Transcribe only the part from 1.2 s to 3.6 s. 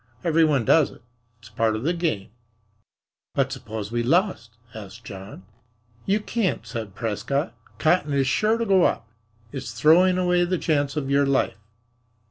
It's part of the game." "But